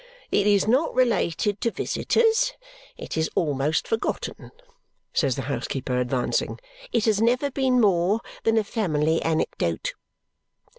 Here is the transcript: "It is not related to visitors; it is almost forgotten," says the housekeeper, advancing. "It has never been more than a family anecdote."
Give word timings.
"It 0.31 0.47
is 0.47 0.67
not 0.67 0.95
related 0.95 1.61
to 1.61 1.69
visitors; 1.69 2.53
it 2.97 3.15
is 3.17 3.29
almost 3.35 3.87
forgotten," 3.87 4.49
says 5.13 5.35
the 5.35 5.43
housekeeper, 5.43 5.99
advancing. 5.99 6.57
"It 6.91 7.05
has 7.05 7.21
never 7.21 7.51
been 7.51 7.79
more 7.79 8.21
than 8.43 8.57
a 8.57 8.63
family 8.63 9.21
anecdote." 9.21 9.93